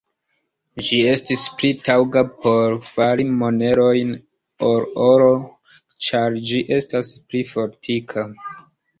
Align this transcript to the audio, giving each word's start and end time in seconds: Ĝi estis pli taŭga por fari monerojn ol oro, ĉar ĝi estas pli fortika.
Ĝi 0.85 0.97
estis 1.09 1.41
pli 1.57 1.69
taŭga 1.87 2.21
por 2.45 2.77
fari 2.93 3.25
monerojn 3.41 4.13
ol 4.69 4.87
oro, 5.09 5.27
ĉar 6.07 6.39
ĝi 6.53 6.63
estas 6.79 7.13
pli 7.27 7.43
fortika. 7.51 8.25